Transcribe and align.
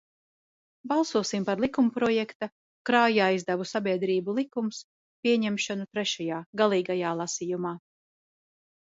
"Balsosim 0.91 1.43
par 1.47 1.59
likumprojekta 1.63 2.47
"Krājaizdevu 2.89 3.67
sabiedrību 3.71 4.35
likums" 4.39 4.79
pieņemšanu 5.27 5.85
trešajā, 5.97 6.41
galīgajā, 6.63 7.13
lasījumā." 7.21 7.75